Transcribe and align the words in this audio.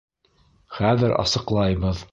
Хәҙер 0.79 1.15
асыҡлайбыҙ. 1.25 2.07